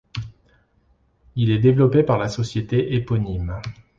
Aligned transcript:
Il 1.35 1.51
est 1.51 1.59
développé 1.59 2.01
par 2.01 2.17
la 2.17 2.27
société 2.27 2.95
éponyme. 2.95 3.61